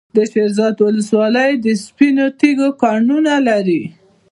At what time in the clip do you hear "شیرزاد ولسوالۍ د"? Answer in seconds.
0.31-1.67